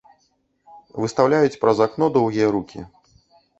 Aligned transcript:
Выстаўляюць 1.03 1.59
праз 1.65 1.77
акно 1.89 2.05
доўгія 2.19 2.47
рукі. 2.59 2.79